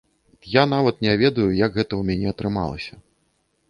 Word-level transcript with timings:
Я 0.53 0.63
нават 0.71 1.05
не 1.07 1.13
ведаю, 1.23 1.47
як 1.59 1.71
гэта 1.79 1.91
ў 1.97 2.01
мяне 2.11 2.27
атрымалася. 2.37 2.93